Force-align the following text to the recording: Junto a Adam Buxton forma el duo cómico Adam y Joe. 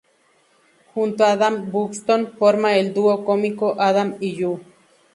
Junto 0.95 1.23
a 1.23 1.33
Adam 1.33 1.69
Buxton 1.69 2.33
forma 2.39 2.75
el 2.75 2.91
duo 2.91 3.23
cómico 3.23 3.75
Adam 3.79 4.17
y 4.19 4.41
Joe. 4.41 4.59